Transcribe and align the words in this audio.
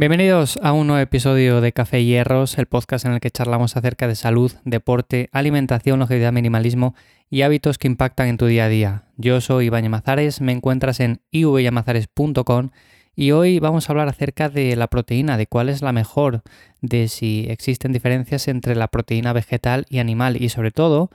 Bienvenidos 0.00 0.60
a 0.62 0.70
un 0.70 0.86
nuevo 0.86 1.02
episodio 1.02 1.60
de 1.60 1.72
Café 1.72 1.98
y 1.98 2.06
Hierros, 2.06 2.56
el 2.56 2.66
podcast 2.66 3.04
en 3.04 3.14
el 3.14 3.18
que 3.18 3.32
charlamos 3.32 3.76
acerca 3.76 4.06
de 4.06 4.14
salud, 4.14 4.52
deporte, 4.64 5.28
alimentación, 5.32 5.98
longevidad, 5.98 6.32
minimalismo 6.32 6.94
y 7.28 7.42
hábitos 7.42 7.78
que 7.78 7.88
impactan 7.88 8.28
en 8.28 8.36
tu 8.36 8.46
día 8.46 8.66
a 8.66 8.68
día. 8.68 9.02
Yo 9.16 9.40
soy 9.40 9.66
Iván 9.66 9.82
Yamazares, 9.82 10.40
me 10.40 10.52
encuentras 10.52 11.00
en 11.00 11.20
ivyamazares.com 11.32 12.70
y 13.16 13.32
hoy 13.32 13.58
vamos 13.58 13.88
a 13.88 13.92
hablar 13.92 14.06
acerca 14.06 14.48
de 14.48 14.76
la 14.76 14.86
proteína, 14.86 15.36
de 15.36 15.48
cuál 15.48 15.68
es 15.68 15.82
la 15.82 15.90
mejor, 15.90 16.42
de 16.80 17.08
si 17.08 17.46
existen 17.48 17.92
diferencias 17.92 18.46
entre 18.46 18.76
la 18.76 18.86
proteína 18.86 19.32
vegetal 19.32 19.84
y 19.88 19.98
animal 19.98 20.40
y 20.40 20.48
sobre 20.50 20.70
todo 20.70 21.10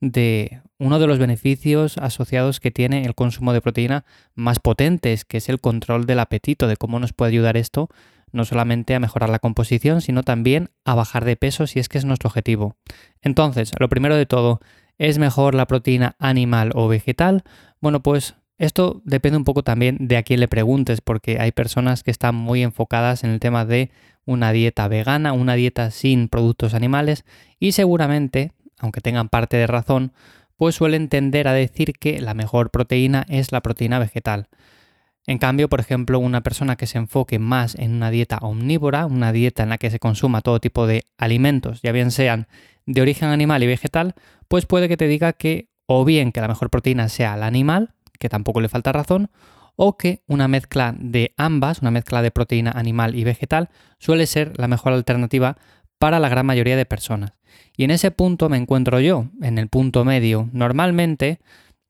de 0.00 0.60
uno 0.78 1.00
de 1.00 1.08
los 1.08 1.18
beneficios 1.18 1.98
asociados 1.98 2.60
que 2.60 2.70
tiene 2.70 3.04
el 3.04 3.16
consumo 3.16 3.52
de 3.52 3.60
proteína 3.60 4.04
más 4.36 4.60
potentes, 4.60 5.24
que 5.24 5.38
es 5.38 5.48
el 5.48 5.60
control 5.60 6.06
del 6.06 6.20
apetito, 6.20 6.68
de 6.68 6.76
cómo 6.76 7.00
nos 7.00 7.12
puede 7.12 7.30
ayudar 7.30 7.56
esto 7.56 7.88
no 8.32 8.44
solamente 8.44 8.94
a 8.94 9.00
mejorar 9.00 9.30
la 9.30 9.38
composición, 9.38 10.00
sino 10.00 10.22
también 10.22 10.70
a 10.84 10.94
bajar 10.94 11.24
de 11.24 11.36
peso 11.36 11.66
si 11.66 11.78
es 11.78 11.88
que 11.88 11.98
es 11.98 12.04
nuestro 12.04 12.28
objetivo. 12.28 12.76
Entonces, 13.22 13.72
lo 13.78 13.88
primero 13.88 14.16
de 14.16 14.26
todo, 14.26 14.60
¿es 14.98 15.18
mejor 15.18 15.54
la 15.54 15.66
proteína 15.66 16.16
animal 16.18 16.72
o 16.74 16.88
vegetal? 16.88 17.44
Bueno, 17.80 18.02
pues 18.02 18.34
esto 18.58 19.02
depende 19.04 19.38
un 19.38 19.44
poco 19.44 19.62
también 19.62 19.96
de 20.00 20.16
a 20.16 20.22
quién 20.22 20.40
le 20.40 20.48
preguntes, 20.48 21.00
porque 21.00 21.38
hay 21.40 21.52
personas 21.52 22.02
que 22.02 22.10
están 22.10 22.34
muy 22.34 22.62
enfocadas 22.62 23.24
en 23.24 23.30
el 23.30 23.40
tema 23.40 23.64
de 23.64 23.90
una 24.24 24.52
dieta 24.52 24.88
vegana, 24.88 25.32
una 25.32 25.54
dieta 25.54 25.90
sin 25.90 26.28
productos 26.28 26.74
animales, 26.74 27.24
y 27.58 27.72
seguramente 27.72 28.52
aunque 28.78 29.00
tengan 29.00 29.28
parte 29.28 29.56
de 29.56 29.66
razón, 29.66 30.12
pues 30.56 30.74
suelen 30.74 31.08
tender 31.08 31.48
a 31.48 31.52
decir 31.52 31.92
que 31.98 32.20
la 32.20 32.34
mejor 32.34 32.70
proteína 32.70 33.26
es 33.28 33.52
la 33.52 33.60
proteína 33.60 33.98
vegetal. 33.98 34.48
En 35.28 35.36
cambio, 35.36 35.68
por 35.68 35.78
ejemplo, 35.78 36.18
una 36.18 36.40
persona 36.40 36.76
que 36.76 36.86
se 36.86 36.96
enfoque 36.96 37.38
más 37.38 37.74
en 37.74 37.92
una 37.92 38.10
dieta 38.10 38.38
omnívora, 38.38 39.04
una 39.04 39.30
dieta 39.30 39.62
en 39.62 39.68
la 39.68 39.76
que 39.76 39.90
se 39.90 39.98
consuma 39.98 40.40
todo 40.40 40.58
tipo 40.58 40.86
de 40.86 41.04
alimentos, 41.18 41.82
ya 41.82 41.92
bien 41.92 42.10
sean 42.10 42.48
de 42.86 43.02
origen 43.02 43.28
animal 43.28 43.62
y 43.62 43.66
vegetal, 43.66 44.14
pues 44.48 44.64
puede 44.64 44.88
que 44.88 44.96
te 44.96 45.06
diga 45.06 45.34
que 45.34 45.68
o 45.84 46.06
bien 46.06 46.32
que 46.32 46.40
la 46.40 46.48
mejor 46.48 46.70
proteína 46.70 47.10
sea 47.10 47.36
la 47.36 47.46
animal, 47.46 47.92
que 48.18 48.30
tampoco 48.30 48.62
le 48.62 48.70
falta 48.70 48.90
razón, 48.90 49.30
o 49.76 49.98
que 49.98 50.22
una 50.28 50.48
mezcla 50.48 50.94
de 50.98 51.34
ambas, 51.36 51.82
una 51.82 51.90
mezcla 51.90 52.22
de 52.22 52.30
proteína 52.30 52.70
animal 52.70 53.14
y 53.14 53.24
vegetal, 53.24 53.68
suele 53.98 54.26
ser 54.26 54.58
la 54.58 54.66
mejor 54.66 54.94
alternativa 54.94 55.58
para 55.98 56.20
la 56.20 56.30
gran 56.30 56.46
mayoría 56.46 56.78
de 56.78 56.86
personas. 56.86 57.34
Y 57.76 57.84
en 57.84 57.90
ese 57.90 58.10
punto 58.10 58.48
me 58.48 58.56
encuentro 58.56 58.98
yo, 58.98 59.26
en 59.42 59.58
el 59.58 59.68
punto 59.68 60.06
medio. 60.06 60.48
Normalmente, 60.52 61.38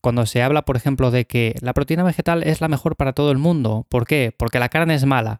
cuando 0.00 0.26
se 0.26 0.42
habla, 0.42 0.62
por 0.62 0.76
ejemplo, 0.76 1.10
de 1.10 1.26
que 1.26 1.54
la 1.60 1.74
proteína 1.74 2.04
vegetal 2.04 2.42
es 2.42 2.60
la 2.60 2.68
mejor 2.68 2.96
para 2.96 3.12
todo 3.12 3.30
el 3.30 3.38
mundo, 3.38 3.86
¿por 3.88 4.06
qué? 4.06 4.32
Porque 4.36 4.58
la 4.58 4.68
carne 4.68 4.94
es 4.94 5.04
mala. 5.04 5.38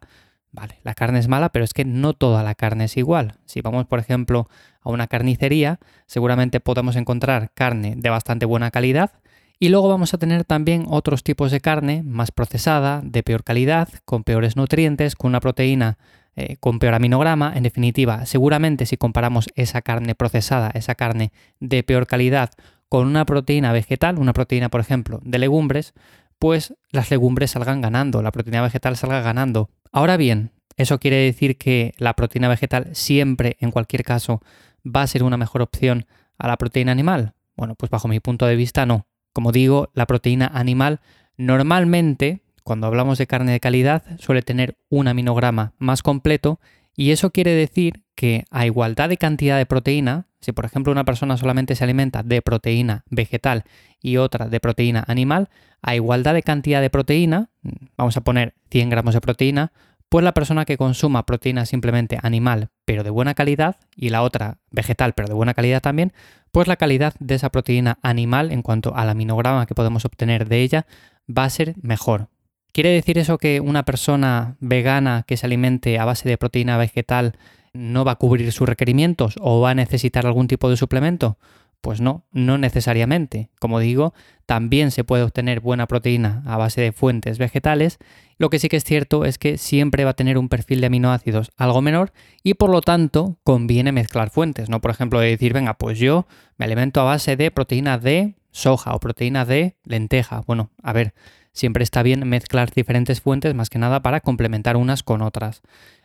Vale, 0.51 0.79
la 0.83 0.95
carne 0.95 1.19
es 1.19 1.27
mala, 1.27 1.49
pero 1.49 1.63
es 1.63 1.73
que 1.73 1.85
no 1.85 2.13
toda 2.13 2.41
la 2.41 2.55
carne 2.55 2.85
es 2.85 2.97
igual. 2.97 3.35
Si 3.45 3.61
vamos, 3.61 3.85
por 3.85 3.99
ejemplo, 3.99 4.49
a 4.81 4.89
una 4.89 5.07
carnicería, 5.07 5.79
seguramente 6.07 6.59
podemos 6.59 6.95
encontrar 6.95 7.51
carne 7.53 7.93
de 7.95 8.09
bastante 8.09 8.45
buena 8.45 8.71
calidad 8.71 9.11
y 9.59 9.69
luego 9.69 9.89
vamos 9.89 10.13
a 10.13 10.17
tener 10.17 10.45
también 10.45 10.85
otros 10.87 11.23
tipos 11.23 11.51
de 11.51 11.59
carne 11.59 12.01
más 12.03 12.31
procesada, 12.31 13.01
de 13.03 13.23
peor 13.23 13.43
calidad, 13.43 13.89
con 14.05 14.23
peores 14.23 14.55
nutrientes, 14.55 15.15
con 15.15 15.29
una 15.29 15.41
proteína 15.41 15.97
eh, 16.35 16.55
con 16.61 16.79
peor 16.79 16.93
aminograma. 16.93 17.51
En 17.53 17.63
definitiva, 17.63 18.25
seguramente 18.25 18.85
si 18.85 18.95
comparamos 18.95 19.49
esa 19.55 19.81
carne 19.81 20.15
procesada, 20.15 20.71
esa 20.73 20.95
carne 20.95 21.33
de 21.59 21.83
peor 21.83 22.07
calidad, 22.07 22.51
con 22.89 23.07
una 23.07 23.25
proteína 23.25 23.71
vegetal, 23.71 24.17
una 24.17 24.33
proteína, 24.33 24.69
por 24.69 24.81
ejemplo, 24.81 25.21
de 25.23 25.39
legumbres, 25.39 25.93
pues 26.39 26.73
las 26.91 27.11
legumbres 27.11 27.51
salgan 27.51 27.81
ganando, 27.81 28.21
la 28.21 28.31
proteína 28.31 28.61
vegetal 28.61 28.97
salga 28.97 29.21
ganando. 29.21 29.69
Ahora 29.91 30.17
bien, 30.17 30.51
¿eso 30.75 30.99
quiere 30.99 31.17
decir 31.17 31.57
que 31.57 31.93
la 31.97 32.13
proteína 32.15 32.47
vegetal 32.47 32.89
siempre, 32.93 33.57
en 33.59 33.71
cualquier 33.71 34.03
caso, 34.03 34.41
va 34.85 35.03
a 35.03 35.07
ser 35.07 35.23
una 35.23 35.37
mejor 35.37 35.61
opción 35.61 36.05
a 36.37 36.47
la 36.47 36.57
proteína 36.57 36.91
animal? 36.91 37.33
Bueno, 37.55 37.75
pues 37.75 37.89
bajo 37.89 38.07
mi 38.07 38.19
punto 38.19 38.45
de 38.45 38.55
vista 38.55 38.85
no. 38.85 39.05
Como 39.33 39.51
digo, 39.51 39.89
la 39.93 40.07
proteína 40.07 40.49
animal 40.53 41.01
normalmente 41.37 42.41
cuando 42.69 42.85
hablamos 42.85 43.17
de 43.17 43.25
carne 43.25 43.51
de 43.51 43.59
calidad, 43.59 44.03
suele 44.19 44.43
tener 44.43 44.77
un 44.89 45.07
aminograma 45.07 45.73
más 45.79 46.03
completo 46.03 46.59
y 46.95 47.11
eso 47.11 47.31
quiere 47.31 47.51
decir 47.51 48.03
que 48.15 48.45
a 48.51 48.65
igualdad 48.65 49.09
de 49.09 49.17
cantidad 49.17 49.57
de 49.57 49.65
proteína, 49.65 50.27
si 50.41 50.51
por 50.51 50.65
ejemplo 50.65 50.91
una 50.91 51.05
persona 51.05 51.37
solamente 51.37 51.75
se 51.75 51.83
alimenta 51.83 52.23
de 52.23 52.41
proteína 52.41 53.03
vegetal 53.09 53.63
y 54.01 54.17
otra 54.17 54.47
de 54.47 54.59
proteína 54.59 55.03
animal, 55.07 55.49
a 55.81 55.95
igualdad 55.95 56.33
de 56.33 56.43
cantidad 56.43 56.81
de 56.81 56.89
proteína, 56.89 57.51
vamos 57.97 58.17
a 58.17 58.21
poner 58.21 58.55
100 58.69 58.89
gramos 58.89 59.13
de 59.13 59.21
proteína, 59.21 59.71
pues 60.09 60.23
la 60.25 60.33
persona 60.33 60.65
que 60.65 60.77
consuma 60.77 61.25
proteína 61.25 61.65
simplemente 61.65 62.17
animal 62.21 62.69
pero 62.83 63.03
de 63.03 63.11
buena 63.11 63.35
calidad 63.35 63.77
y 63.95 64.09
la 64.09 64.23
otra 64.23 64.57
vegetal 64.71 65.13
pero 65.13 65.27
de 65.27 65.35
buena 65.35 65.53
calidad 65.53 65.81
también, 65.81 66.11
pues 66.51 66.67
la 66.67 66.75
calidad 66.75 67.13
de 67.19 67.35
esa 67.35 67.49
proteína 67.49 67.99
animal 68.01 68.51
en 68.51 68.63
cuanto 68.63 68.95
al 68.95 69.09
aminograma 69.09 69.65
que 69.67 69.75
podemos 69.75 70.03
obtener 70.05 70.47
de 70.49 70.61
ella 70.61 70.87
va 71.29 71.43
a 71.43 71.49
ser 71.49 71.75
mejor. 71.81 72.29
¿Quiere 72.71 72.91
decir 72.91 73.17
eso 73.17 73.37
que 73.37 73.59
una 73.61 73.83
persona 73.83 74.55
vegana 74.59 75.23
que 75.27 75.37
se 75.37 75.45
alimente 75.45 75.97
a 75.97 76.05
base 76.05 76.29
de 76.29 76.37
proteína 76.37 76.77
vegetal 76.77 77.37
no 77.73 78.05
va 78.05 78.13
a 78.13 78.17
cubrir 78.17 78.51
sus 78.51 78.69
requerimientos 78.69 79.35
o 79.41 79.61
va 79.61 79.71
a 79.71 79.75
necesitar 79.75 80.25
algún 80.25 80.47
tipo 80.47 80.69
de 80.69 80.77
suplemento? 80.77 81.37
Pues 81.81 82.01
no, 82.01 82.25
no 82.31 82.57
necesariamente. 82.57 83.49
Como 83.59 83.79
digo, 83.79 84.13
también 84.45 84.91
se 84.91 85.03
puede 85.03 85.23
obtener 85.23 85.61
buena 85.61 85.87
proteína 85.87 86.43
a 86.45 86.57
base 86.57 86.81
de 86.81 86.91
fuentes 86.91 87.37
vegetales. 87.37 87.97
Lo 88.37 88.49
que 88.49 88.59
sí 88.59 88.67
que 88.67 88.77
es 88.77 88.83
cierto 88.83 89.25
es 89.25 89.37
que 89.37 89.57
siempre 89.57 90.03
va 90.03 90.11
a 90.11 90.15
tener 90.15 90.37
un 90.37 90.49
perfil 90.49 90.81
de 90.81 90.87
aminoácidos 90.87 91.51
algo 91.55 91.81
menor 91.81 92.11
y 92.43 92.55
por 92.55 92.69
lo 92.69 92.81
tanto 92.81 93.37
conviene 93.43 93.91
mezclar 93.91 94.29
fuentes, 94.29 94.69
¿no? 94.69 94.81
Por 94.81 94.91
ejemplo, 94.91 95.19
de 95.19 95.29
decir, 95.29 95.53
venga, 95.53 95.75
pues 95.75 95.97
yo 95.97 96.27
me 96.57 96.65
alimento 96.65 96.99
a 97.01 97.05
base 97.05 97.35
de 97.35 97.49
proteína 97.49 97.97
de 97.97 98.35
soja 98.51 98.93
o 98.93 98.99
proteína 98.99 99.45
de 99.45 99.77
lenteja. 99.85 100.41
Bueno, 100.45 100.71
a 100.83 100.93
ver, 100.93 101.13
siempre 101.51 101.83
está 101.83 102.03
bien 102.03 102.27
mezclar 102.27 102.71
diferentes 102.71 103.21
fuentes 103.21 103.53
más 103.55 103.69
que 103.69 103.79
nada 103.79 104.01
para 104.01 104.21
complementar 104.21 104.77
unas 104.77 105.03
con 105.03 105.21
otras. 105.21 105.61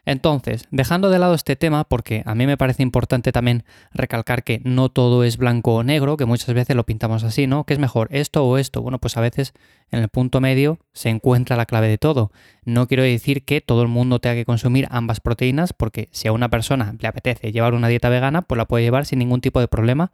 Entonces, 0.06 0.66
dejando 0.70 1.08
de 1.08 1.18
lado 1.18 1.34
este 1.34 1.56
tema, 1.56 1.84
porque 1.84 2.22
a 2.26 2.34
mí 2.34 2.46
me 2.46 2.58
parece 2.58 2.82
importante 2.82 3.32
también 3.32 3.64
recalcar 3.92 4.44
que 4.44 4.60
no 4.62 4.90
todo 4.90 5.24
es 5.24 5.38
blanco 5.38 5.76
o 5.76 5.82
negro, 5.82 6.18
que 6.18 6.26
muchas 6.26 6.54
veces 6.54 6.76
lo 6.76 6.84
pintamos 6.84 7.24
así, 7.24 7.46
¿no? 7.46 7.64
¿Qué 7.64 7.72
es 7.72 7.78
mejor, 7.78 8.08
esto 8.10 8.44
o 8.44 8.58
esto? 8.58 8.82
Bueno, 8.82 8.98
pues 8.98 9.16
a 9.16 9.22
veces 9.22 9.54
en 9.90 10.00
el 10.00 10.08
punto 10.08 10.40
medio 10.42 10.78
se 10.92 11.08
encuentra 11.08 11.56
la 11.56 11.64
clave 11.64 11.88
de 11.88 11.96
todo. 11.96 12.32
No 12.64 12.86
quiero 12.86 13.02
decir 13.02 13.44
que 13.44 13.62
todo 13.62 13.80
el 13.82 13.88
mundo 13.88 14.18
tenga 14.18 14.34
que 14.34 14.44
consumir 14.44 14.86
ambas 14.90 15.20
proteínas, 15.20 15.72
porque 15.72 16.08
si 16.12 16.28
a 16.28 16.32
una 16.32 16.50
persona 16.50 16.94
le 16.98 17.08
apetece 17.08 17.52
llevar 17.52 17.72
una 17.72 17.88
dieta 17.88 18.10
vegana, 18.10 18.42
pues 18.42 18.58
la 18.58 18.66
puede 18.66 18.84
llevar 18.84 19.06
sin 19.06 19.20
ningún 19.20 19.40
tipo 19.40 19.60
de 19.60 19.68
problema 19.68 20.12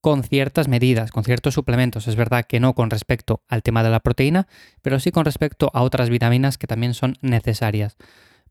con 0.00 0.22
ciertas 0.22 0.68
medidas, 0.68 1.10
con 1.10 1.24
ciertos 1.24 1.54
suplementos. 1.54 2.08
Es 2.08 2.16
verdad 2.16 2.44
que 2.46 2.60
no 2.60 2.74
con 2.74 2.90
respecto 2.90 3.42
al 3.48 3.62
tema 3.62 3.82
de 3.82 3.90
la 3.90 4.00
proteína, 4.00 4.46
pero 4.82 4.98
sí 4.98 5.10
con 5.10 5.24
respecto 5.24 5.70
a 5.74 5.82
otras 5.82 6.10
vitaminas 6.10 6.58
que 6.58 6.66
también 6.66 6.94
son 6.94 7.16
necesarias. 7.20 7.96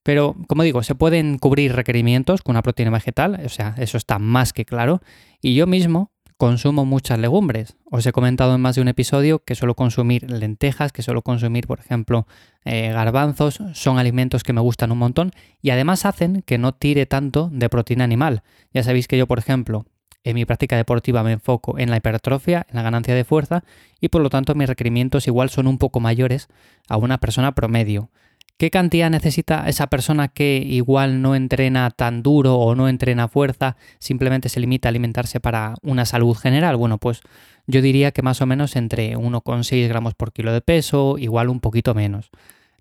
Pero, 0.03 0.35
como 0.47 0.63
digo, 0.63 0.83
se 0.83 0.95
pueden 0.95 1.37
cubrir 1.37 1.73
requerimientos 1.73 2.41
con 2.41 2.53
una 2.53 2.61
proteína 2.61 2.91
vegetal, 2.91 3.41
o 3.45 3.49
sea, 3.49 3.75
eso 3.77 3.97
está 3.97 4.17
más 4.17 4.53
que 4.53 4.65
claro. 4.65 5.01
Y 5.41 5.55
yo 5.55 5.67
mismo 5.67 6.11
consumo 6.37 6.85
muchas 6.85 7.19
legumbres. 7.19 7.75
Os 7.91 8.05
he 8.05 8.13
comentado 8.13 8.55
en 8.55 8.61
más 8.61 8.75
de 8.75 8.81
un 8.81 8.87
episodio 8.87 9.43
que 9.43 9.55
suelo 9.55 9.75
consumir 9.75 10.31
lentejas, 10.31 10.93
que 10.93 11.01
suelo 11.01 11.21
consumir, 11.21 11.67
por 11.67 11.81
ejemplo, 11.81 12.27
eh, 12.63 12.91
garbanzos. 12.93 13.59
Son 13.73 13.99
alimentos 13.99 14.43
que 14.43 14.53
me 14.53 14.61
gustan 14.61 14.93
un 14.93 14.99
montón 14.99 15.31
y 15.61 15.71
además 15.71 16.05
hacen 16.05 16.41
que 16.43 16.57
no 16.57 16.73
tire 16.73 17.05
tanto 17.05 17.49
de 17.51 17.67
proteína 17.67 18.05
animal. 18.05 18.43
Ya 18.73 18.83
sabéis 18.83 19.09
que 19.09 19.17
yo, 19.17 19.27
por 19.27 19.37
ejemplo, 19.37 19.85
en 20.23 20.35
mi 20.35 20.45
práctica 20.45 20.75
deportiva 20.75 21.23
me 21.23 21.33
enfoco 21.33 21.77
en 21.79 21.89
la 21.89 21.97
hipertrofia, 21.97 22.65
en 22.69 22.75
la 22.75 22.81
ganancia 22.81 23.15
de 23.15 23.23
fuerza 23.23 23.63
y 23.99 24.09
por 24.09 24.21
lo 24.21 24.29
tanto 24.29 24.55
mis 24.55 24.67
requerimientos 24.67 25.27
igual 25.27 25.49
son 25.49 25.67
un 25.67 25.77
poco 25.77 25.99
mayores 25.99 26.47
a 26.87 26.97
una 26.97 27.17
persona 27.17 27.53
promedio. 27.53 28.09
¿Qué 28.57 28.71
cantidad 28.71 29.09
necesita 29.09 29.69
esa 29.69 29.87
persona 29.87 30.27
que 30.27 30.57
igual 30.57 31.21
no 31.21 31.33
entrena 31.33 31.89
tan 31.91 32.21
duro 32.21 32.55
o 32.55 32.75
no 32.75 32.89
entrena 32.89 33.29
fuerza, 33.29 33.77
simplemente 33.99 34.49
se 34.49 34.59
limita 34.59 34.89
a 34.89 34.91
alimentarse 34.91 35.39
para 35.39 35.75
una 35.81 36.05
salud 36.05 36.35
general? 36.35 36.75
Bueno, 36.75 36.97
pues 36.97 37.21
yo 37.67 37.81
diría 37.81 38.11
que 38.11 38.21
más 38.21 38.41
o 38.41 38.45
menos 38.45 38.75
entre 38.75 39.15
1,6 39.15 39.87
gramos 39.87 40.13
por 40.13 40.33
kilo 40.33 40.51
de 40.51 40.59
peso, 40.59 41.17
igual 41.17 41.47
un 41.47 41.61
poquito 41.61 41.93
menos. 41.93 42.31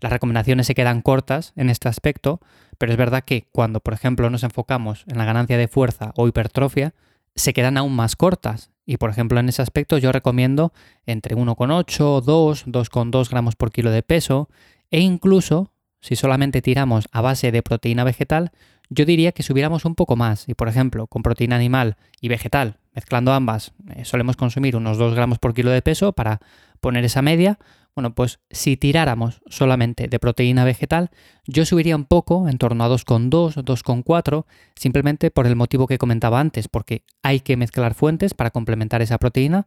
Las 0.01 0.11
recomendaciones 0.11 0.67
se 0.67 0.75
quedan 0.75 1.01
cortas 1.01 1.53
en 1.55 1.71
este 1.71 1.89
aspecto, 1.89 2.41
pero 2.77 2.91
es 2.91 2.99
verdad 2.99 3.23
que 3.25 3.47
cuando, 3.53 3.79
por 3.79 3.95
ejemplo, 3.95 4.31
nos 4.31 4.43
enfocamos 4.43 5.05
en 5.07 5.19
la 5.19 5.27
ganancia 5.27 5.59
de 5.59 5.69
fuerza 5.69 6.13
o 6.17 6.27
hipertrofia, 6.27 6.93
se 7.39 7.53
quedan 7.53 7.77
aún 7.77 7.95
más 7.95 8.17
cortas. 8.17 8.71
Y 8.87 8.97
por 8.97 9.11
ejemplo, 9.11 9.39
en 9.39 9.49
ese 9.49 9.63
aspecto 9.63 9.99
yo 9.99 10.13
recomiendo 10.13 10.73
entre 11.05 11.37
1,8, 11.37 12.23
2, 12.23 12.67
2,2 12.67 13.29
gramos 13.29 13.55
por 13.57 13.71
kilo 13.71 13.91
de 13.91 14.03
peso 14.03 14.49
e 14.91 15.01
incluso 15.01 15.73
si 16.01 16.17
solamente 16.17 16.63
tiramos 16.63 17.07
a 17.13 17.21
base 17.21 17.53
de 17.53 17.63
proteína 17.63 18.05
vegetal, 18.05 18.53
yo 18.89 19.05
diría 19.05 19.33
que 19.33 19.43
subiéramos 19.43 19.85
un 19.85 19.95
poco 19.95 20.17
más. 20.17 20.49
Y 20.49 20.55
por 20.55 20.69
ejemplo, 20.69 21.07
con 21.07 21.23
proteína 21.23 21.57
animal 21.57 21.97
y 22.21 22.29
vegetal, 22.29 22.79
mezclando 22.95 23.33
ambas, 23.33 23.73
eh, 23.95 24.05
solemos 24.05 24.37
consumir 24.37 24.77
unos 24.77 24.97
2 24.99 25.15
gramos 25.15 25.39
por 25.39 25.55
kilo 25.55 25.71
de 25.71 25.83
peso 25.83 26.13
para 26.13 26.41
poner 26.81 27.05
esa 27.05 27.23
media. 27.23 27.59
Bueno, 27.99 28.15
pues 28.15 28.39
si 28.53 28.77
tiráramos 28.77 29.41
solamente 29.49 30.07
de 30.07 30.21
proteína 30.21 30.65
vegetal, 30.65 31.11
yo 31.49 31.67
subiría 31.67 31.97
un 31.97 32.05
poco, 32.05 32.49
en 32.49 32.57
torno 32.57 32.85
a 32.85 32.89
2,2, 32.89 33.65
2,4, 33.65 34.45
simplemente 34.77 35.33
por 35.33 35.49
el 35.49 35.57
motivo 35.57 35.89
que 35.89 35.99
comentaba 35.99 36.39
antes, 36.39 36.69
porque 36.69 37.03
hay 37.25 37.41
que 37.41 37.57
mezclar 37.57 37.95
fuentes 37.95 38.35
para 38.35 38.53
complementar 38.53 39.03
esa 39.03 39.19
proteína. 39.19 39.67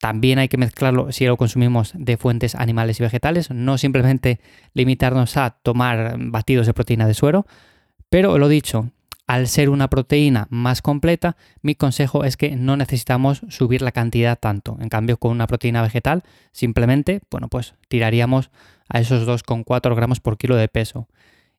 También 0.00 0.38
hay 0.38 0.48
que 0.48 0.58
mezclarlo 0.58 1.12
si 1.12 1.24
lo 1.24 1.38
consumimos 1.38 1.92
de 1.96 2.18
fuentes 2.18 2.54
animales 2.56 3.00
y 3.00 3.04
vegetales, 3.04 3.50
no 3.50 3.78
simplemente 3.78 4.38
limitarnos 4.74 5.38
a 5.38 5.56
tomar 5.62 6.16
batidos 6.18 6.66
de 6.66 6.74
proteína 6.74 7.06
de 7.06 7.14
suero. 7.14 7.46
Pero 8.10 8.36
lo 8.36 8.48
dicho, 8.48 8.90
al 9.32 9.48
ser 9.48 9.70
una 9.70 9.88
proteína 9.88 10.46
más 10.50 10.82
completa, 10.82 11.38
mi 11.62 11.74
consejo 11.74 12.22
es 12.24 12.36
que 12.36 12.54
no 12.54 12.76
necesitamos 12.76 13.40
subir 13.48 13.80
la 13.80 13.90
cantidad 13.90 14.38
tanto. 14.38 14.76
En 14.78 14.90
cambio, 14.90 15.16
con 15.16 15.30
una 15.30 15.46
proteína 15.46 15.80
vegetal, 15.80 16.22
simplemente, 16.50 17.22
bueno, 17.30 17.48
pues 17.48 17.74
tiraríamos 17.88 18.50
a 18.90 19.00
esos 19.00 19.26
2,4 19.26 19.96
gramos 19.96 20.20
por 20.20 20.36
kilo 20.36 20.54
de 20.56 20.68
peso. 20.68 21.08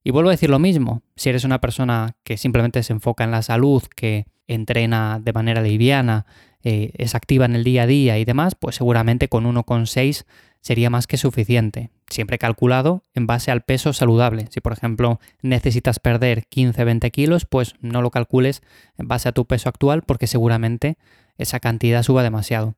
Y 0.03 0.11
vuelvo 0.11 0.29
a 0.29 0.33
decir 0.33 0.51
lo 0.51 0.59
mismo, 0.59 1.01
si 1.15 1.29
eres 1.29 1.45
una 1.45 1.61
persona 1.61 2.15
que 2.23 2.37
simplemente 2.37 2.83
se 2.83 2.93
enfoca 2.93 3.23
en 3.23 3.31
la 3.31 3.41
salud, 3.41 3.81
que 3.95 4.27
entrena 4.45 5.19
de 5.19 5.33
manera 5.33 5.63
liviana, 5.63 6.27
eh, 6.61 6.91
es 6.99 7.15
activa 7.15 7.45
en 7.45 7.55
el 7.55 7.63
día 7.63 7.83
a 7.83 7.87
día 7.87 8.19
y 8.19 8.25
demás, 8.25 8.53
pues 8.53 8.75
seguramente 8.75 9.29
con 9.29 9.45
1,6 9.45 10.25
sería 10.63 10.89
más 10.89 11.07
que 11.07 11.17
suficiente, 11.17 11.91
siempre 12.09 12.37
calculado 12.37 13.03
en 13.13 13.27
base 13.27 13.51
al 13.51 13.61
peso 13.61 13.91
saludable. 13.91 14.47
Si 14.49 14.61
por 14.61 14.71
ejemplo 14.71 15.19
necesitas 15.41 15.99
perder 15.99 16.45
15-20 16.49 17.11
kilos, 17.11 17.45
pues 17.45 17.75
no 17.81 18.01
lo 18.01 18.11
calcules 18.11 18.63
en 18.97 19.09
base 19.09 19.27
a 19.27 19.33
tu 19.33 19.45
peso 19.45 19.67
actual 19.67 20.03
porque 20.03 20.25
seguramente 20.25 20.97
esa 21.37 21.59
cantidad 21.59 22.01
suba 22.01 22.23
demasiado. 22.23 22.75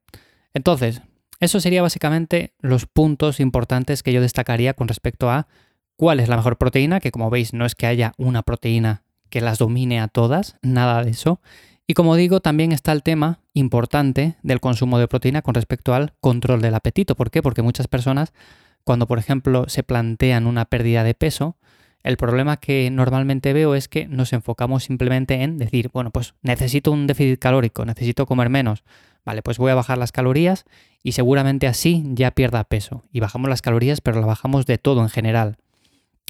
Entonces, 0.56 1.04
eso 1.40 1.60
sería 1.60 1.84
básicamente 1.84 2.54
los 2.60 2.88
puntos 2.88 3.40
importantes 3.40 4.02
que 4.02 4.14
yo 4.14 4.22
destacaría 4.22 4.74
con 4.74 4.88
respecto 4.88 5.30
a 5.30 5.48
cuál 5.96 6.20
es 6.20 6.28
la 6.28 6.38
mejor 6.38 6.58
proteína, 6.58 7.00
que 7.00 7.12
como 7.12 7.30
veis 7.30 7.54
no 7.54 7.66
es 7.68 7.76
que 7.76 7.86
haya 7.86 8.14
una 8.18 8.42
proteína 8.42 9.04
que 9.30 9.42
las 9.42 9.60
domine 9.60 10.00
a 10.00 10.08
todas, 10.08 10.58
nada 10.64 11.04
de 11.04 11.12
eso. 11.12 11.40
Y 11.88 11.94
como 11.94 12.16
digo, 12.16 12.40
también 12.40 12.72
está 12.72 12.92
el 12.92 13.04
tema 13.04 13.40
importante 13.54 14.36
del 14.42 14.60
consumo 14.60 14.98
de 14.98 15.08
proteína 15.08 15.44
con 15.44 15.54
respecto 15.54 15.94
al 15.94 16.14
control 16.20 16.62
del 16.62 16.74
apetito. 16.74 17.16
¿Por 17.16 17.30
qué? 17.30 17.44
Porque 17.44 17.62
muchas 17.62 17.88
personas, 17.88 18.34
cuando 18.84 19.06
por 19.06 19.20
ejemplo 19.20 19.66
se 19.68 19.84
plantean 19.84 20.48
una 20.48 20.66
pérdida 20.66 21.04
de 21.04 21.14
peso, 21.14 21.58
el 22.02 22.18
problema 22.18 22.58
que 22.58 22.90
normalmente 22.92 23.54
veo 23.54 23.76
es 23.76 23.88
que 23.88 24.08
nos 24.08 24.34
enfocamos 24.34 24.84
simplemente 24.84 25.42
en 25.42 25.58
decir, 25.58 25.90
bueno, 25.92 26.12
pues 26.12 26.36
necesito 26.42 26.92
un 26.92 27.08
déficit 27.08 27.40
calórico, 27.40 27.86
necesito 27.86 28.26
comer 28.26 28.50
menos. 28.50 28.84
Vale, 29.26 29.42
pues 29.42 29.58
voy 29.58 29.72
a 29.72 29.76
bajar 29.76 29.98
las 29.98 30.12
calorías 30.12 30.66
y 31.02 31.14
seguramente 31.14 31.66
así 31.66 32.04
ya 32.14 32.32
pierda 32.32 32.64
peso. 32.64 33.04
Y 33.12 33.22
bajamos 33.22 33.50
las 33.50 33.64
calorías, 33.64 34.02
pero 34.02 34.20
la 34.22 34.28
bajamos 34.28 34.68
de 34.68 34.78
todo 34.78 35.02
en 35.02 35.10
general. 35.10 35.58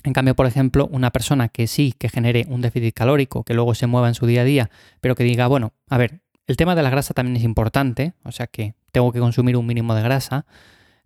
En 0.06 0.14
cambio, 0.14 0.36
por 0.36 0.46
ejemplo, 0.46 0.88
una 0.92 1.10
persona 1.10 1.50
que 1.50 1.66
sí, 1.66 1.96
que 1.98 2.10
genere 2.10 2.46
un 2.48 2.62
déficit 2.62 2.94
calórico, 2.94 3.44
que 3.44 3.56
luego 3.56 3.74
se 3.74 3.88
mueva 3.88 4.08
en 4.08 4.14
su 4.14 4.28
día 4.28 4.42
a 4.42 4.44
día, 4.44 4.70
pero 5.02 5.16
que 5.16 5.24
diga, 5.24 5.48
bueno, 5.48 5.74
a 5.90 5.98
ver, 5.98 6.22
el 6.46 6.58
tema 6.58 6.76
de 6.76 6.84
la 6.84 6.92
grasa 6.92 7.16
también 7.16 7.36
es 7.38 7.44
importante, 7.44 8.14
o 8.24 8.32
sea 8.32 8.46
que 8.46 8.76
tengo 8.92 9.12
que 9.12 9.20
consumir 9.20 9.58
un 9.58 9.66
mínimo 9.66 9.96
de 9.96 10.04
grasa. 10.04 10.46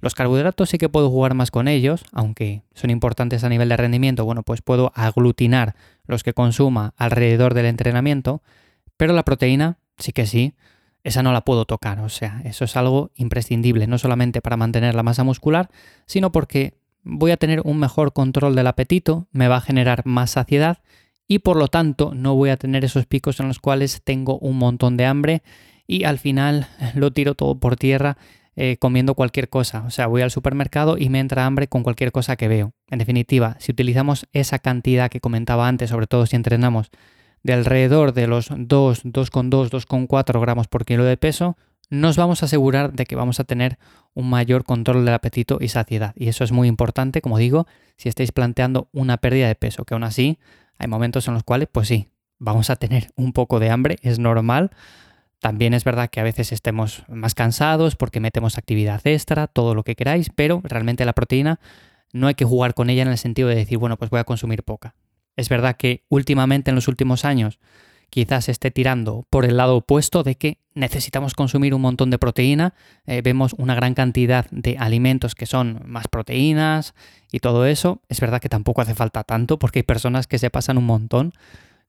Los 0.01 0.15
carbohidratos 0.15 0.69
sí 0.69 0.77
que 0.77 0.89
puedo 0.89 1.09
jugar 1.09 1.33
más 1.33 1.49
con 1.49 1.69
ellos, 1.69 2.03
aunque 2.11 2.63
son 2.73 2.89
importantes 2.89 3.45
a 3.45 3.49
nivel 3.49 3.69
de 3.69 3.77
rendimiento, 3.77 4.25
bueno, 4.25 4.43
pues 4.43 4.61
puedo 4.61 4.91
aglutinar 4.95 5.75
los 6.05 6.23
que 6.23 6.33
consuma 6.33 6.93
alrededor 6.97 7.53
del 7.53 7.67
entrenamiento, 7.67 8.43
pero 8.97 9.13
la 9.13 9.23
proteína 9.23 9.77
sí 9.97 10.11
que 10.11 10.25
sí, 10.25 10.55
esa 11.05 11.23
no 11.23 11.31
la 11.31 11.45
puedo 11.45 11.63
tocar, 11.63 12.01
o 12.01 12.09
sea, 12.09 12.41
eso 12.43 12.65
es 12.65 12.75
algo 12.75 13.11
imprescindible, 13.15 13.87
no 13.87 13.97
solamente 13.97 14.41
para 14.41 14.57
mantener 14.57 14.93
la 14.93 15.03
masa 15.03 15.23
muscular, 15.23 15.69
sino 16.05 16.33
porque 16.33 16.78
voy 17.03 17.31
a 17.31 17.37
tener 17.37 17.61
un 17.63 17.79
mejor 17.79 18.13
control 18.13 18.55
del 18.55 18.67
apetito, 18.67 19.27
me 19.31 19.47
va 19.47 19.57
a 19.57 19.61
generar 19.61 20.05
más 20.05 20.31
saciedad 20.31 20.79
y 21.27 21.39
por 21.39 21.57
lo 21.57 21.67
tanto 21.67 22.13
no 22.15 22.35
voy 22.35 22.49
a 22.49 22.57
tener 22.57 22.83
esos 22.83 23.05
picos 23.05 23.39
en 23.39 23.47
los 23.47 23.59
cuales 23.59 24.01
tengo 24.03 24.39
un 24.39 24.57
montón 24.57 24.97
de 24.97 25.05
hambre 25.05 25.43
y 25.87 26.03
al 26.03 26.17
final 26.19 26.67
lo 26.95 27.11
tiro 27.11 27.35
todo 27.35 27.59
por 27.59 27.75
tierra 27.75 28.17
eh, 28.55 28.77
comiendo 28.77 29.15
cualquier 29.15 29.47
cosa. 29.47 29.83
O 29.85 29.89
sea, 29.89 30.07
voy 30.07 30.21
al 30.21 30.31
supermercado 30.31 30.97
y 30.97 31.07
me 31.09 31.19
entra 31.19 31.45
hambre 31.45 31.67
con 31.67 31.81
cualquier 31.81 32.11
cosa 32.11 32.35
que 32.35 32.49
veo. 32.49 32.73
En 32.89 32.99
definitiva, 32.99 33.55
si 33.59 33.71
utilizamos 33.71 34.27
esa 34.33 34.59
cantidad 34.59 35.09
que 35.09 35.21
comentaba 35.21 35.67
antes, 35.67 35.91
sobre 35.91 36.07
todo 36.07 36.25
si 36.25 36.35
entrenamos 36.35 36.89
de 37.41 37.53
alrededor 37.53 38.13
de 38.13 38.27
los 38.27 38.49
2, 38.49 39.05
2,2, 39.05 39.69
2,4 39.69 40.41
gramos 40.41 40.67
por 40.67 40.83
kilo 40.83 41.05
de 41.05 41.15
peso, 41.15 41.55
nos 41.89 42.17
vamos 42.17 42.41
a 42.41 42.45
asegurar 42.45 42.93
de 42.93 43.05
que 43.05 43.15
vamos 43.15 43.39
a 43.39 43.43
tener 43.43 43.77
un 44.13 44.29
mayor 44.29 44.63
control 44.63 45.05
del 45.05 45.13
apetito 45.13 45.57
y 45.59 45.69
saciedad. 45.69 46.13
Y 46.15 46.27
eso 46.27 46.43
es 46.43 46.51
muy 46.51 46.67
importante, 46.67 47.21
como 47.21 47.37
digo, 47.37 47.67
si 47.97 48.09
estáis 48.09 48.31
planteando 48.31 48.89
una 48.93 49.17
pérdida 49.17 49.47
de 49.47 49.55
peso, 49.55 49.85
que 49.85 49.95
aún 49.95 50.03
así 50.03 50.37
hay 50.77 50.87
momentos 50.87 51.27
en 51.27 51.33
los 51.33 51.43
cuales, 51.43 51.67
pues 51.71 51.87
sí, 51.87 52.07
vamos 52.37 52.69
a 52.69 52.75
tener 52.75 53.11
un 53.15 53.33
poco 53.33 53.59
de 53.59 53.69
hambre, 53.69 53.97
es 54.01 54.19
normal. 54.19 54.71
También 55.39 55.73
es 55.73 55.83
verdad 55.83 56.09
que 56.09 56.19
a 56.19 56.23
veces 56.23 56.51
estemos 56.51 57.03
más 57.07 57.33
cansados 57.33 57.95
porque 57.95 58.19
metemos 58.19 58.57
actividad 58.57 59.01
extra, 59.05 59.47
todo 59.47 59.73
lo 59.73 59.83
que 59.83 59.95
queráis, 59.95 60.29
pero 60.35 60.61
realmente 60.63 61.05
la 61.05 61.13
proteína 61.13 61.59
no 62.11 62.27
hay 62.27 62.35
que 62.35 62.45
jugar 62.45 62.73
con 62.73 62.89
ella 62.89 63.03
en 63.03 63.07
el 63.07 63.17
sentido 63.17 63.47
de 63.49 63.55
decir, 63.55 63.77
bueno, 63.77 63.97
pues 63.97 64.11
voy 64.11 64.19
a 64.19 64.25
consumir 64.25 64.63
poca. 64.63 64.95
Es 65.35 65.47
verdad 65.47 65.77
que 65.77 66.03
últimamente 66.09 66.71
en 66.71 66.75
los 66.75 66.87
últimos 66.87 67.23
años 67.23 67.59
quizás 68.09 68.49
esté 68.49 68.71
tirando 68.71 69.25
por 69.29 69.45
el 69.45 69.57
lado 69.57 69.77
opuesto 69.77 70.23
de 70.23 70.35
que 70.35 70.57
necesitamos 70.73 71.33
consumir 71.33 71.73
un 71.73 71.81
montón 71.81 72.09
de 72.09 72.17
proteína, 72.17 72.73
eh, 73.05 73.21
vemos 73.21 73.53
una 73.57 73.75
gran 73.75 73.93
cantidad 73.93 74.45
de 74.51 74.77
alimentos 74.77 75.35
que 75.35 75.45
son 75.45 75.81
más 75.85 76.07
proteínas 76.07 76.93
y 77.31 77.39
todo 77.39 77.65
eso. 77.65 78.01
Es 78.09 78.19
verdad 78.19 78.41
que 78.41 78.49
tampoco 78.49 78.81
hace 78.81 78.95
falta 78.95 79.23
tanto 79.23 79.59
porque 79.59 79.79
hay 79.79 79.83
personas 79.83 80.27
que 80.27 80.39
se 80.39 80.49
pasan 80.49 80.77
un 80.77 80.85
montón. 80.85 81.33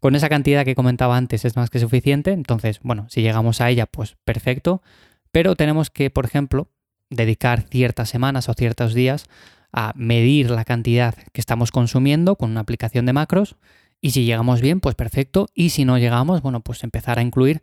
Con 0.00 0.14
esa 0.14 0.28
cantidad 0.28 0.64
que 0.64 0.74
comentaba 0.74 1.16
antes 1.16 1.44
es 1.44 1.56
más 1.56 1.68
que 1.68 1.78
suficiente, 1.78 2.32
entonces, 2.32 2.80
bueno, 2.82 3.06
si 3.10 3.20
llegamos 3.20 3.60
a 3.60 3.68
ella, 3.68 3.84
pues 3.86 4.16
perfecto, 4.24 4.82
pero 5.30 5.56
tenemos 5.56 5.90
que, 5.90 6.08
por 6.08 6.24
ejemplo, 6.24 6.68
dedicar 7.10 7.62
ciertas 7.62 8.08
semanas 8.08 8.48
o 8.48 8.54
ciertos 8.54 8.94
días 8.94 9.26
a 9.72 9.92
medir 9.94 10.50
la 10.50 10.64
cantidad 10.64 11.14
que 11.32 11.40
estamos 11.40 11.70
consumiendo 11.70 12.36
con 12.36 12.50
una 12.50 12.60
aplicación 12.60 13.06
de 13.06 13.12
macros 13.12 13.56
y 14.00 14.10
si 14.10 14.24
llegamos 14.24 14.60
bien, 14.60 14.80
pues 14.80 14.94
perfecto. 14.94 15.48
Y 15.54 15.70
si 15.70 15.84
no 15.84 15.98
llegamos, 15.98 16.42
bueno, 16.42 16.60
pues 16.60 16.82
empezar 16.84 17.18
a 17.18 17.22
incluir 17.22 17.62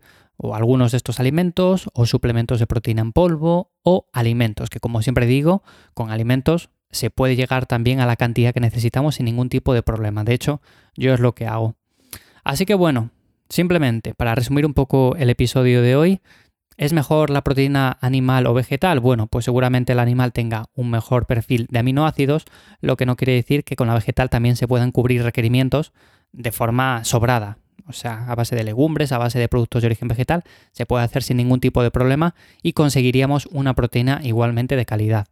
algunos 0.54 0.92
de 0.92 0.98
estos 0.98 1.20
alimentos 1.20 1.90
o 1.94 2.06
suplementos 2.06 2.60
de 2.60 2.68
proteína 2.68 3.02
en 3.02 3.12
polvo 3.12 3.72
o 3.84 4.08
alimentos, 4.14 4.70
que 4.70 4.80
como 4.80 5.02
siempre 5.02 5.26
digo, 5.26 5.64
con 5.94 6.12
alimentos 6.12 6.70
se 6.92 7.10
puede 7.10 7.36
llegar 7.36 7.66
también 7.66 8.00
a 8.00 8.06
la 8.06 8.16
cantidad 8.16 8.54
que 8.54 8.60
necesitamos 8.60 9.16
sin 9.16 9.26
ningún 9.26 9.50
tipo 9.50 9.74
de 9.74 9.82
problema. 9.82 10.24
De 10.24 10.34
hecho, 10.34 10.62
yo 10.96 11.14
es 11.14 11.20
lo 11.20 11.34
que 11.34 11.48
hago. 11.48 11.76
Así 12.44 12.66
que 12.66 12.76
bueno, 12.76 13.10
simplemente 13.50 14.14
para 14.14 14.36
resumir 14.36 14.66
un 14.66 14.74
poco 14.74 15.16
el 15.18 15.30
episodio 15.30 15.82
de 15.82 15.96
hoy, 15.96 16.22
¿Es 16.78 16.94
mejor 16.94 17.32
la 17.32 17.44
proteína 17.44 17.98
animal 18.02 18.46
o 18.46 18.54
vegetal? 18.54 19.00
Bueno, 19.00 19.26
pues 19.26 19.46
seguramente 19.46 19.94
el 19.94 20.00
animal 20.00 20.32
tenga 20.32 20.68
un 20.76 20.92
mejor 20.92 21.26
perfil 21.26 21.66
de 21.72 21.80
aminoácidos, 21.80 22.46
lo 22.82 22.98
que 22.98 23.08
no 23.08 23.16
quiere 23.16 23.34
decir 23.34 23.64
que 23.64 23.76
con 23.76 23.88
la 23.88 23.96
vegetal 23.96 24.30
también 24.30 24.56
se 24.56 24.68
puedan 24.68 24.92
cubrir 24.92 25.24
requerimientos 25.24 25.92
de 26.32 26.52
forma 26.52 27.04
sobrada. 27.04 27.58
O 27.88 27.94
sea, 27.94 28.26
a 28.30 28.36
base 28.36 28.56
de 28.56 28.64
legumbres, 28.64 29.12
a 29.12 29.18
base 29.18 29.40
de 29.40 29.48
productos 29.48 29.82
de 29.82 29.88
origen 29.88 30.08
vegetal, 30.08 30.44
se 30.72 30.86
puede 30.86 31.06
hacer 31.06 31.24
sin 31.24 31.38
ningún 31.38 31.62
tipo 31.62 31.82
de 31.82 31.92
problema 31.92 32.36
y 32.62 32.74
conseguiríamos 32.74 33.48
una 33.52 33.74
proteína 33.74 34.20
igualmente 34.24 34.76
de 34.76 34.86
calidad. 34.86 35.28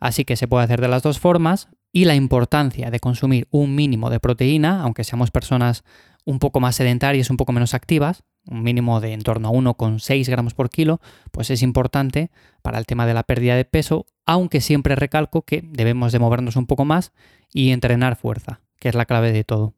Así 0.00 0.24
que 0.24 0.36
se 0.36 0.48
puede 0.48 0.64
hacer 0.64 0.80
de 0.80 0.88
las 0.88 1.02
dos 1.02 1.18
formas 1.18 1.68
y 1.92 2.04
la 2.04 2.14
importancia 2.14 2.90
de 2.90 3.00
consumir 3.00 3.46
un 3.50 3.74
mínimo 3.74 4.10
de 4.10 4.20
proteína, 4.20 4.82
aunque 4.82 5.04
seamos 5.04 5.30
personas 5.30 5.84
un 6.24 6.38
poco 6.38 6.60
más 6.60 6.76
sedentarias, 6.76 7.30
un 7.30 7.36
poco 7.36 7.52
menos 7.52 7.74
activas, 7.74 8.22
un 8.46 8.62
mínimo 8.62 9.00
de 9.00 9.12
en 9.12 9.22
torno 9.22 9.48
a 9.48 9.52
1,6 9.52 10.28
gramos 10.28 10.54
por 10.54 10.70
kilo, 10.70 11.00
pues 11.30 11.50
es 11.50 11.62
importante 11.62 12.30
para 12.62 12.78
el 12.78 12.86
tema 12.86 13.06
de 13.06 13.14
la 13.14 13.22
pérdida 13.22 13.56
de 13.56 13.64
peso, 13.64 14.06
aunque 14.26 14.60
siempre 14.60 14.94
recalco 14.94 15.42
que 15.42 15.62
debemos 15.64 16.12
de 16.12 16.18
movernos 16.18 16.56
un 16.56 16.66
poco 16.66 16.84
más 16.84 17.12
y 17.52 17.70
entrenar 17.70 18.16
fuerza, 18.16 18.60
que 18.78 18.88
es 18.88 18.94
la 18.94 19.06
clave 19.06 19.32
de 19.32 19.44
todo. 19.44 19.74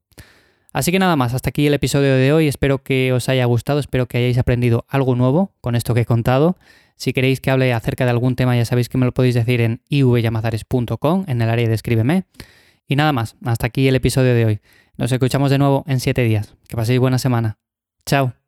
Así 0.72 0.92
que 0.92 0.98
nada 0.98 1.16
más, 1.16 1.34
hasta 1.34 1.50
aquí 1.50 1.66
el 1.66 1.74
episodio 1.74 2.14
de 2.14 2.32
hoy, 2.32 2.46
espero 2.46 2.82
que 2.82 3.12
os 3.12 3.28
haya 3.28 3.44
gustado, 3.44 3.80
espero 3.80 4.06
que 4.06 4.18
hayáis 4.18 4.38
aprendido 4.38 4.84
algo 4.88 5.16
nuevo 5.16 5.52
con 5.60 5.74
esto 5.74 5.94
que 5.94 6.02
he 6.02 6.06
contado. 6.06 6.56
Si 6.96 7.12
queréis 7.12 7.40
que 7.40 7.50
hable 7.50 7.72
acerca 7.72 8.04
de 8.04 8.10
algún 8.10 8.36
tema 8.36 8.56
ya 8.56 8.64
sabéis 8.64 8.88
que 8.88 8.98
me 8.98 9.06
lo 9.06 9.12
podéis 9.12 9.34
decir 9.34 9.60
en 9.62 9.80
ivyamazares.com 9.88 11.24
en 11.26 11.42
el 11.42 11.48
área 11.50 11.66
de 11.66 11.74
escríbeme. 11.74 12.24
Y 12.86 12.96
nada 12.96 13.12
más, 13.12 13.36
hasta 13.44 13.66
aquí 13.66 13.88
el 13.88 13.96
episodio 13.96 14.34
de 14.34 14.44
hoy. 14.44 14.60
Nos 14.96 15.10
escuchamos 15.10 15.50
de 15.50 15.58
nuevo 15.58 15.84
en 15.86 15.98
7 15.98 16.22
días. 16.22 16.54
Que 16.68 16.76
paséis 16.76 17.00
buena 17.00 17.18
semana. 17.18 17.58
Chao. 18.04 18.39